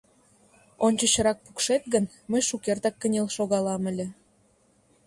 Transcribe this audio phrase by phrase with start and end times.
[0.85, 4.07] Ончычрак пукшет гын, мый шукертак кынел шогалам ыле...